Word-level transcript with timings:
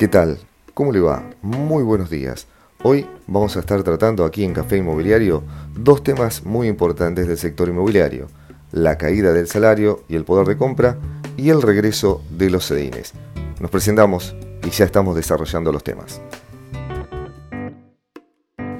¿Qué 0.00 0.08
tal? 0.08 0.38
¿Cómo 0.72 0.92
le 0.92 1.00
va? 1.00 1.28
Muy 1.42 1.82
buenos 1.82 2.08
días. 2.08 2.46
Hoy 2.82 3.06
vamos 3.26 3.54
a 3.58 3.60
estar 3.60 3.82
tratando 3.82 4.24
aquí 4.24 4.44
en 4.44 4.54
Café 4.54 4.78
Inmobiliario 4.78 5.42
dos 5.76 6.02
temas 6.02 6.42
muy 6.46 6.68
importantes 6.68 7.28
del 7.28 7.36
sector 7.36 7.68
inmobiliario, 7.68 8.28
la 8.72 8.96
caída 8.96 9.34
del 9.34 9.46
salario 9.46 10.02
y 10.08 10.16
el 10.16 10.24
poder 10.24 10.46
de 10.46 10.56
compra 10.56 10.96
y 11.36 11.50
el 11.50 11.60
regreso 11.60 12.24
de 12.30 12.48
los 12.48 12.64
sedines. 12.64 13.12
Nos 13.60 13.70
presentamos 13.70 14.34
y 14.66 14.70
ya 14.70 14.86
estamos 14.86 15.16
desarrollando 15.16 15.70
los 15.70 15.84
temas. 15.84 16.22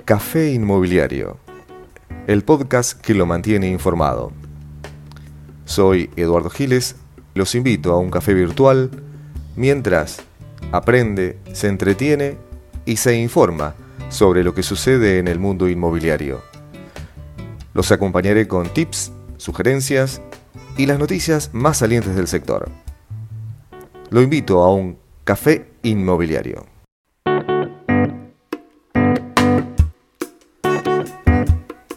Café 0.06 0.52
Inmobiliario, 0.52 1.36
el 2.28 2.44
podcast 2.44 2.98
que 2.98 3.12
lo 3.12 3.26
mantiene 3.26 3.68
informado. 3.68 4.32
Soy 5.66 6.08
Eduardo 6.16 6.48
Giles, 6.48 6.96
los 7.34 7.54
invito 7.54 7.92
a 7.92 7.98
un 7.98 8.10
café 8.10 8.32
virtual 8.32 8.90
mientras 9.54 10.22
aprende, 10.72 11.38
se 11.52 11.68
entretiene 11.68 12.36
y 12.84 12.96
se 12.96 13.16
informa 13.16 13.74
sobre 14.08 14.42
lo 14.44 14.54
que 14.54 14.62
sucede 14.62 15.18
en 15.18 15.28
el 15.28 15.38
mundo 15.38 15.68
inmobiliario. 15.68 16.42
Los 17.74 17.92
acompañaré 17.92 18.48
con 18.48 18.68
tips, 18.68 19.12
sugerencias 19.36 20.20
y 20.76 20.86
las 20.86 20.98
noticias 20.98 21.50
más 21.52 21.78
salientes 21.78 22.16
del 22.16 22.26
sector. 22.26 22.68
Lo 24.10 24.22
invito 24.22 24.62
a 24.62 24.72
un 24.74 24.98
café 25.24 25.70
inmobiliario. 25.82 26.66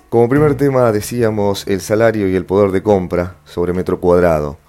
Como 0.10 0.30
primer 0.30 0.56
tema 0.56 0.92
decíamos 0.92 1.66
el 1.66 1.82
salario 1.82 2.30
y 2.30 2.36
el 2.36 2.46
poder 2.46 2.70
de 2.70 2.84
compra 2.84 3.38
sobre 3.46 3.74
metro 3.74 4.00
cuadrado. 4.00 4.60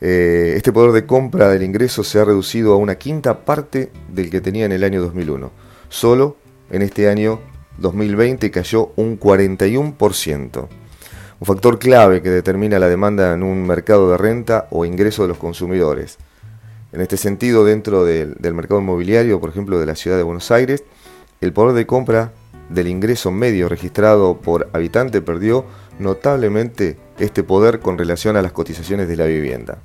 Eh, 0.00 0.54
este 0.56 0.72
poder 0.72 0.92
de 0.92 1.06
compra 1.06 1.48
del 1.48 1.62
ingreso 1.62 2.04
se 2.04 2.18
ha 2.18 2.24
reducido 2.24 2.74
a 2.74 2.76
una 2.76 2.96
quinta 2.96 3.44
parte 3.44 3.90
del 4.12 4.30
que 4.30 4.40
tenía 4.40 4.66
en 4.66 4.72
el 4.72 4.84
año 4.84 5.00
2001. 5.00 5.50
Solo 5.88 6.36
en 6.70 6.82
este 6.82 7.08
año 7.08 7.40
2020 7.78 8.50
cayó 8.50 8.92
un 8.96 9.18
41%. 9.18 10.68
Un 11.40 11.46
factor 11.46 11.78
clave 11.78 12.22
que 12.22 12.30
determina 12.30 12.78
la 12.78 12.88
demanda 12.88 13.32
en 13.32 13.42
un 13.42 13.66
mercado 13.66 14.10
de 14.10 14.18
renta 14.18 14.68
o 14.70 14.84
ingreso 14.84 15.22
de 15.22 15.28
los 15.28 15.38
consumidores. 15.38 16.18
En 16.92 17.00
este 17.00 17.16
sentido, 17.16 17.64
dentro 17.64 18.04
del, 18.04 18.34
del 18.34 18.54
mercado 18.54 18.80
inmobiliario, 18.80 19.40
por 19.40 19.50
ejemplo, 19.50 19.78
de 19.78 19.86
la 19.86 19.96
ciudad 19.96 20.16
de 20.16 20.22
Buenos 20.22 20.50
Aires, 20.50 20.84
el 21.40 21.52
poder 21.52 21.74
de 21.74 21.86
compra 21.86 22.32
del 22.68 22.88
ingreso 22.88 23.30
medio 23.30 23.68
registrado 23.68 24.38
por 24.40 24.68
habitante 24.72 25.20
perdió 25.20 25.64
notablemente 25.98 26.96
este 27.18 27.42
poder 27.42 27.80
con 27.80 27.98
relación 27.98 28.36
a 28.36 28.42
las 28.42 28.52
cotizaciones 28.52 29.08
de 29.08 29.16
la 29.16 29.26
vivienda. 29.26 29.78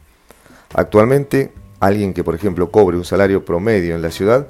Actualmente, 0.74 1.52
alguien 1.80 2.14
que 2.14 2.24
por 2.24 2.36
ejemplo 2.36 2.72
cobre 2.72 2.98
un 2.98 3.06
salario 3.06 3.46
promedio 3.46 3.96
en 3.96 4.02
la 4.02 4.12
ciudad 4.12 4.48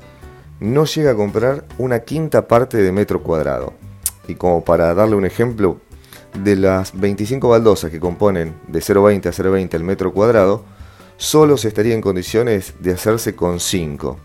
no 0.59 0.85
llega 0.85 1.11
a 1.11 1.15
comprar 1.15 1.65
una 1.77 1.99
quinta 1.99 2.47
parte 2.47 2.77
de 2.77 2.91
metro 2.91 3.23
cuadrado. 3.23 3.73
Y 4.27 4.35
como 4.35 4.63
para 4.63 4.93
darle 4.93 5.15
un 5.15 5.25
ejemplo, 5.25 5.79
de 6.33 6.55
las 6.55 6.99
25 6.99 7.49
baldosas 7.49 7.91
que 7.91 7.99
componen 7.99 8.55
de 8.67 8.79
0,20 8.79 9.27
a 9.27 9.31
0,20 9.31 9.73
el 9.73 9.83
metro 9.83 10.13
cuadrado, 10.13 10.63
solo 11.17 11.57
se 11.57 11.67
estaría 11.67 11.95
en 11.95 12.01
condiciones 12.01 12.75
de 12.79 12.93
hacerse 12.93 13.35
con 13.35 13.59
5. 13.59 14.17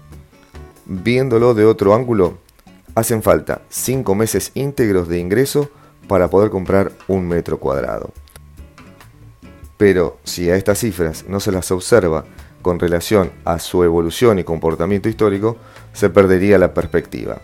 Viéndolo 0.87 1.55
de 1.55 1.65
otro 1.65 1.95
ángulo, 1.95 2.39
hacen 2.95 3.23
falta 3.23 3.63
5 3.69 4.15
meses 4.15 4.51
íntegros 4.55 5.09
de 5.09 5.19
ingreso 5.19 5.71
para 6.07 6.29
poder 6.29 6.51
comprar 6.51 6.93
un 7.09 7.27
metro 7.27 7.59
cuadrado. 7.59 8.13
Pero 9.77 10.19
si 10.25 10.51
a 10.51 10.57
estas 10.57 10.79
cifras 10.79 11.25
no 11.29 11.41
se 11.41 11.53
las 11.53 11.71
observa 11.71 12.25
con 12.63 12.79
relación 12.79 13.31
a 13.45 13.59
su 13.59 13.85
evolución 13.85 14.39
y 14.39 14.45
comportamiento 14.45 15.09
histórico, 15.09 15.57
se 15.93 16.11
perdería 16.11 16.59
la 16.59 16.73
perspectiva. 16.73 17.41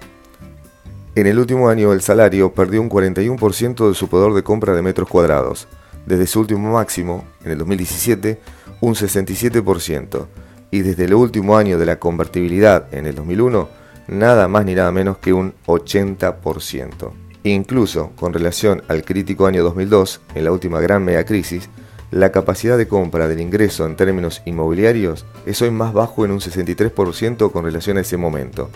En 1.14 1.26
el 1.26 1.38
último 1.38 1.68
año 1.68 1.92
el 1.92 2.02
salario 2.02 2.54
perdió 2.54 2.80
un 2.80 2.88
41% 2.88 3.88
de 3.88 3.94
su 3.94 4.08
poder 4.08 4.32
de 4.32 4.42
compra 4.42 4.74
de 4.74 4.82
metros 4.82 5.08
cuadrados, 5.08 5.68
desde 6.06 6.26
su 6.26 6.40
último 6.40 6.72
máximo, 6.72 7.24
en 7.44 7.50
el 7.50 7.58
2017, 7.58 8.40
un 8.80 8.94
67%, 8.94 10.26
y 10.70 10.80
desde 10.80 11.04
el 11.04 11.14
último 11.14 11.56
año 11.56 11.78
de 11.78 11.86
la 11.86 11.98
convertibilidad, 11.98 12.86
en 12.94 13.06
el 13.06 13.14
2001, 13.16 13.68
nada 14.08 14.48
más 14.48 14.64
ni 14.64 14.74
nada 14.74 14.92
menos 14.92 15.18
que 15.18 15.32
un 15.32 15.52
80%. 15.66 17.10
Incluso 17.42 18.12
con 18.16 18.32
relación 18.32 18.82
al 18.88 19.04
crítico 19.04 19.46
año 19.46 19.62
2002, 19.62 20.20
en 20.34 20.44
la 20.44 20.52
última 20.52 20.80
gran 20.80 21.04
mega 21.04 21.24
crisis, 21.24 21.68
la 22.10 22.32
capacidad 22.32 22.76
de 22.76 22.88
compra 22.88 23.28
del 23.28 23.40
ingreso 23.40 23.86
en 23.86 23.96
términos 23.96 24.42
inmobiliarios 24.44 25.26
es 25.46 25.62
hoy 25.62 25.70
más 25.70 25.92
bajo 25.92 26.24
en 26.24 26.32
un 26.32 26.40
63% 26.40 27.52
con 27.52 27.64
relación 27.64 27.98
a 27.98 28.00
ese 28.00 28.16
momento, 28.16 28.70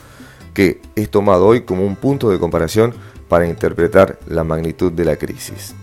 que 0.52 0.80
es 0.94 1.10
tomado 1.10 1.46
hoy 1.46 1.62
como 1.62 1.84
un 1.84 1.96
punto 1.96 2.30
de 2.30 2.38
comparación 2.38 2.94
para 3.28 3.48
interpretar 3.48 4.18
la 4.28 4.44
magnitud 4.44 4.92
de 4.92 5.04
la 5.04 5.16
crisis. 5.16 5.74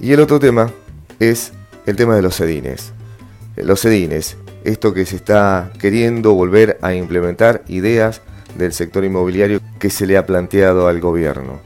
Y 0.00 0.12
el 0.12 0.20
otro 0.20 0.40
tema 0.40 0.70
es 1.18 1.52
el 1.84 1.96
tema 1.96 2.16
de 2.16 2.22
los 2.22 2.36
sedines. 2.36 2.92
Los 3.56 3.80
sedines, 3.80 4.38
esto 4.64 4.94
que 4.94 5.04
se 5.04 5.16
está 5.16 5.70
queriendo 5.78 6.32
volver 6.32 6.78
a 6.80 6.94
implementar 6.94 7.62
ideas 7.68 8.22
del 8.56 8.72
sector 8.72 9.04
inmobiliario 9.04 9.60
que 9.78 9.90
se 9.90 10.06
le 10.06 10.16
ha 10.16 10.24
planteado 10.24 10.88
al 10.88 11.00
gobierno. 11.00 11.60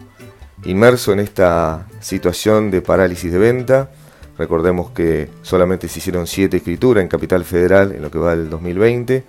Inmerso 0.64 1.12
en 1.12 1.20
esta 1.20 1.86
situación 2.00 2.70
de 2.70 2.82
parálisis 2.82 3.30
de 3.30 3.38
venta, 3.38 3.90
Recordemos 4.38 4.90
que 4.90 5.28
solamente 5.42 5.88
se 5.88 6.00
hicieron 6.00 6.26
siete 6.26 6.56
escrituras 6.56 7.02
en 7.02 7.08
Capital 7.08 7.44
Federal 7.44 7.92
en 7.92 8.02
lo 8.02 8.10
que 8.10 8.18
va 8.18 8.34
del 8.34 8.50
2020. 8.50 9.24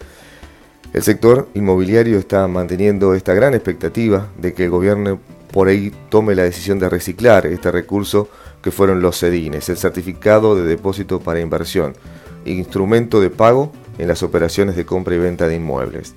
El 0.93 1.03
sector 1.03 1.47
inmobiliario 1.53 2.17
está 2.17 2.47
manteniendo 2.47 3.13
esta 3.13 3.33
gran 3.33 3.53
expectativa 3.53 4.29
de 4.37 4.53
que 4.53 4.65
el 4.65 4.69
gobierno 4.69 5.19
por 5.51 5.67
ahí 5.67 5.93
tome 6.09 6.35
la 6.35 6.43
decisión 6.43 6.79
de 6.79 6.89
reciclar 6.89 7.45
este 7.45 7.71
recurso 7.71 8.29
que 8.61 8.71
fueron 8.71 9.01
los 9.01 9.19
CEDINES, 9.19 9.69
el 9.69 9.77
certificado 9.77 10.55
de 10.55 10.63
depósito 10.63 11.19
para 11.19 11.39
inversión, 11.39 11.93
instrumento 12.45 13.21
de 13.21 13.29
pago 13.29 13.71
en 13.97 14.07
las 14.07 14.23
operaciones 14.23 14.75
de 14.75 14.85
compra 14.85 15.15
y 15.15 15.19
venta 15.19 15.47
de 15.47 15.55
inmuebles. 15.55 16.15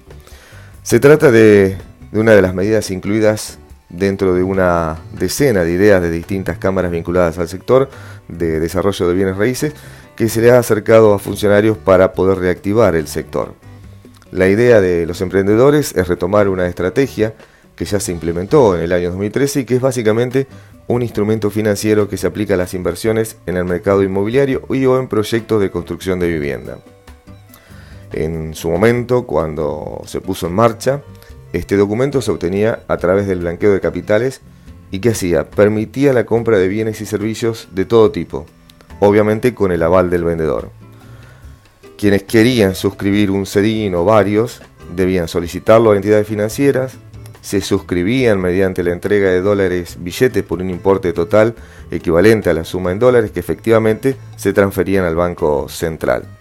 Se 0.82 0.98
trata 0.98 1.30
de, 1.30 1.76
de 2.10 2.20
una 2.20 2.32
de 2.32 2.42
las 2.42 2.54
medidas 2.54 2.90
incluidas 2.90 3.58
dentro 3.88 4.34
de 4.34 4.42
una 4.42 4.98
decena 5.12 5.64
de 5.64 5.72
ideas 5.72 6.02
de 6.02 6.10
distintas 6.10 6.58
cámaras 6.58 6.90
vinculadas 6.90 7.38
al 7.38 7.48
sector 7.48 7.88
de 8.28 8.60
desarrollo 8.60 9.08
de 9.08 9.14
bienes 9.14 9.36
raíces 9.36 9.72
que 10.16 10.28
se 10.28 10.40
le 10.40 10.50
ha 10.50 10.58
acercado 10.58 11.14
a 11.14 11.18
funcionarios 11.18 11.78
para 11.78 12.12
poder 12.12 12.38
reactivar 12.38 12.96
el 12.96 13.06
sector. 13.06 13.54
La 14.30 14.48
idea 14.48 14.80
de 14.80 15.06
los 15.06 15.20
emprendedores 15.20 15.96
es 15.96 16.08
retomar 16.08 16.48
una 16.48 16.66
estrategia 16.66 17.34
que 17.76 17.84
ya 17.84 18.00
se 18.00 18.12
implementó 18.12 18.74
en 18.76 18.82
el 18.82 18.92
año 18.92 19.10
2013 19.10 19.60
y 19.60 19.64
que 19.64 19.76
es 19.76 19.80
básicamente 19.80 20.48
un 20.88 21.02
instrumento 21.02 21.50
financiero 21.50 22.08
que 22.08 22.16
se 22.16 22.26
aplica 22.26 22.54
a 22.54 22.56
las 22.56 22.74
inversiones 22.74 23.36
en 23.46 23.56
el 23.56 23.64
mercado 23.64 24.02
inmobiliario 24.02 24.62
y 24.70 24.84
o 24.86 24.98
en 24.98 25.06
proyectos 25.06 25.60
de 25.60 25.70
construcción 25.70 26.18
de 26.18 26.28
vivienda. 26.28 26.78
En 28.12 28.54
su 28.54 28.70
momento, 28.70 29.26
cuando 29.26 30.02
se 30.06 30.20
puso 30.20 30.46
en 30.46 30.54
marcha, 30.54 31.02
este 31.52 31.76
documento 31.76 32.20
se 32.20 32.30
obtenía 32.30 32.80
a 32.88 32.96
través 32.98 33.26
del 33.26 33.40
blanqueo 33.40 33.72
de 33.72 33.80
capitales 33.80 34.42
y 34.90 35.00
¿qué 35.00 35.10
hacía? 35.10 35.48
Permitía 35.48 36.12
la 36.12 36.26
compra 36.26 36.58
de 36.58 36.68
bienes 36.68 37.00
y 37.00 37.06
servicios 37.06 37.68
de 37.72 37.84
todo 37.84 38.10
tipo, 38.10 38.46
obviamente 39.00 39.54
con 39.54 39.72
el 39.72 39.82
aval 39.82 40.10
del 40.10 40.24
vendedor. 40.24 40.70
Quienes 41.96 42.22
querían 42.22 42.74
suscribir 42.74 43.30
un 43.30 43.46
CEDIN 43.46 43.94
o 43.94 44.04
varios 44.04 44.62
debían 44.94 45.28
solicitarlo 45.28 45.90
a 45.90 45.96
entidades 45.96 46.26
financieras, 46.26 46.96
se 47.40 47.60
suscribían 47.60 48.40
mediante 48.40 48.82
la 48.82 48.92
entrega 48.92 49.30
de 49.30 49.40
dólares 49.40 49.96
billetes 50.00 50.42
por 50.42 50.60
un 50.60 50.70
importe 50.70 51.12
total 51.12 51.54
equivalente 51.90 52.50
a 52.50 52.54
la 52.54 52.64
suma 52.64 52.92
en 52.92 52.98
dólares 52.98 53.30
que 53.30 53.40
efectivamente 53.40 54.16
se 54.36 54.52
transferían 54.52 55.04
al 55.04 55.16
Banco 55.16 55.68
Central. 55.68 56.37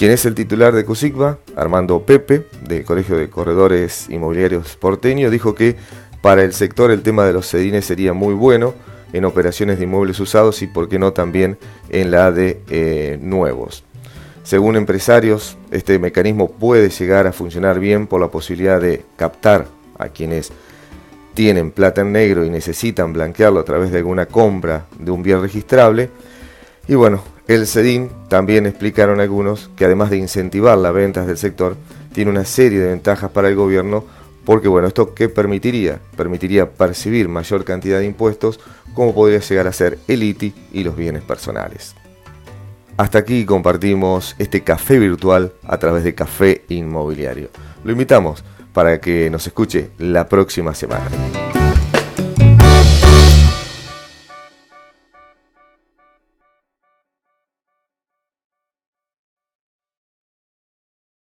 ¿Quién 0.00 0.12
es 0.12 0.24
el 0.24 0.34
titular 0.34 0.72
de 0.72 0.86
COSICBA? 0.86 1.40
Armando 1.56 2.06
Pepe, 2.06 2.46
del 2.66 2.86
Colegio 2.86 3.18
de 3.18 3.28
Corredores 3.28 4.08
Inmobiliarios 4.08 4.76
Porteño, 4.76 5.28
dijo 5.28 5.54
que 5.54 5.76
para 6.22 6.42
el 6.42 6.54
sector 6.54 6.90
el 6.90 7.02
tema 7.02 7.26
de 7.26 7.34
los 7.34 7.44
sedines 7.44 7.84
sería 7.84 8.14
muy 8.14 8.32
bueno 8.32 8.72
en 9.12 9.26
operaciones 9.26 9.76
de 9.76 9.84
inmuebles 9.84 10.18
usados 10.18 10.62
y, 10.62 10.68
por 10.68 10.88
qué 10.88 10.98
no, 10.98 11.12
también 11.12 11.58
en 11.90 12.10
la 12.10 12.32
de 12.32 12.62
eh, 12.70 13.18
nuevos. 13.20 13.84
Según 14.42 14.76
empresarios, 14.76 15.58
este 15.70 15.98
mecanismo 15.98 16.50
puede 16.50 16.88
llegar 16.88 17.26
a 17.26 17.32
funcionar 17.34 17.78
bien 17.78 18.06
por 18.06 18.22
la 18.22 18.28
posibilidad 18.28 18.80
de 18.80 19.04
captar 19.16 19.66
a 19.98 20.08
quienes 20.08 20.50
tienen 21.34 21.72
plata 21.72 22.00
en 22.00 22.12
negro 22.12 22.46
y 22.46 22.48
necesitan 22.48 23.12
blanquearlo 23.12 23.60
a 23.60 23.64
través 23.64 23.90
de 23.90 23.98
alguna 23.98 24.24
compra 24.24 24.86
de 24.98 25.10
un 25.10 25.22
bien 25.22 25.42
registrable. 25.42 26.08
Y 26.88 26.94
bueno, 26.94 27.22
el 27.50 27.66
CEDIN 27.66 28.10
también 28.28 28.64
explicaron 28.66 29.18
algunos 29.18 29.70
que 29.74 29.84
además 29.84 30.10
de 30.10 30.18
incentivar 30.18 30.78
las 30.78 30.94
ventas 30.94 31.26
del 31.26 31.36
sector, 31.36 31.76
tiene 32.12 32.30
una 32.30 32.44
serie 32.44 32.78
de 32.78 32.90
ventajas 32.90 33.32
para 33.32 33.48
el 33.48 33.56
gobierno 33.56 34.04
porque 34.44 34.68
bueno, 34.68 34.86
esto 34.86 35.14
qué 35.14 35.28
permitiría? 35.28 35.98
Permitiría 36.16 36.70
percibir 36.70 37.28
mayor 37.28 37.64
cantidad 37.64 37.98
de 37.98 38.06
impuestos 38.06 38.60
como 38.94 39.12
podría 39.12 39.40
llegar 39.40 39.66
a 39.66 39.72
ser 39.72 39.98
el 40.06 40.22
ITI 40.22 40.54
y 40.72 40.84
los 40.84 40.94
bienes 40.94 41.24
personales. 41.24 41.96
Hasta 42.96 43.18
aquí 43.18 43.44
compartimos 43.44 44.36
este 44.38 44.62
café 44.62 45.00
virtual 45.00 45.52
a 45.64 45.76
través 45.78 46.04
de 46.04 46.14
Café 46.14 46.62
Inmobiliario. 46.68 47.48
Lo 47.82 47.90
invitamos 47.90 48.44
para 48.72 49.00
que 49.00 49.28
nos 49.28 49.44
escuche 49.48 49.90
la 49.98 50.28
próxima 50.28 50.72
semana. 50.72 51.08